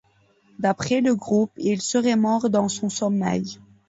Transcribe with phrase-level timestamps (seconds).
[0.57, 3.59] D'après le groupe, il serait mort dans son sommeil.